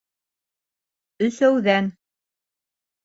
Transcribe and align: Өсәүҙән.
Өсәүҙән. 1.27 1.91